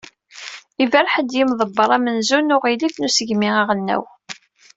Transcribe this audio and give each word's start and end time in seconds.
Iberreḥ-d 0.83 1.29
yimḍebber 1.37 1.89
amenzu 1.95 2.39
n 2.39 2.55
uɣlif 2.55 2.95
n 2.97 3.07
usegmi 3.07 3.49
aɣelnaw. 3.61 4.03